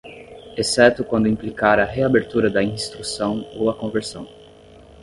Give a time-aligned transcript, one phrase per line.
[0.57, 4.27] exceto quando implicar a reabertura da instrução ou a conversão